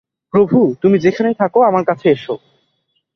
[0.33, 2.25] প্রভু, তুমি যেখানেই থাক, আমার কাছে এস।